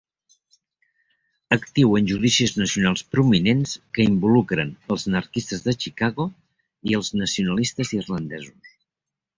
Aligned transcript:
Actiu 1.57 1.91
en 1.99 2.07
judicis 2.13 2.55
nacionals 2.61 3.05
prominents 3.17 3.75
que 3.97 4.09
involucren 4.13 4.75
els 4.95 5.07
anarquistes 5.13 5.65
de 5.69 5.77
Chicago 5.85 6.29
i 6.93 7.01
els 7.03 7.17
nacionalistes 7.25 7.99
irlandesos. 8.03 8.77